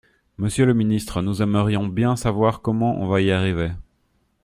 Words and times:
Monsieur 0.39 0.65
le 0.65 0.73
ministre, 0.73 1.21
nous 1.21 1.43
aimerions 1.43 1.85
bien 1.87 2.15
savoir 2.15 2.63
comment 2.63 2.95
on 2.99 3.07
va 3.07 3.21
y 3.21 3.29
arriver. 3.29 3.69